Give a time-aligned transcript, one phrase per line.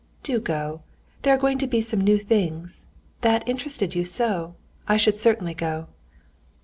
[0.23, 0.81] do go;
[1.21, 2.87] there are going to be some new things....
[3.21, 4.55] That interested you so.
[4.87, 5.89] I should certainly go."